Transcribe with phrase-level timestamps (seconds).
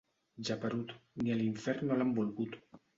[0.49, 2.63] Geperut, ni a l'infern no l'han volgut.